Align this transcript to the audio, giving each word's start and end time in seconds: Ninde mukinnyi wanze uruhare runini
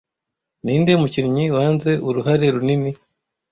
Ninde 0.63 0.91
mukinnyi 1.01 1.45
wanze 1.55 1.91
uruhare 2.07 2.45
runini 2.55 2.91